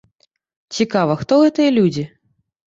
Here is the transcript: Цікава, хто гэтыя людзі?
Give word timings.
Цікава, 0.77 1.17
хто 1.19 1.37
гэтыя 1.43 1.75
людзі? 1.77 2.09